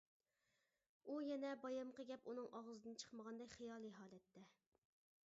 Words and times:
ئۇ 1.11 1.17
يەنە 1.25 1.51
بايامقى 1.65 2.05
گەپ 2.13 2.29
ئۇنىڭ 2.31 2.49
ئاغزىدىن 2.61 2.97
چىقمىغاندەك 3.03 3.55
خىيالىي 3.59 3.95
ھالەتتە. 3.99 4.47